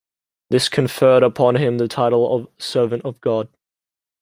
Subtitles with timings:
[0.49, 3.49] This conferred upon him the title of Servant of God.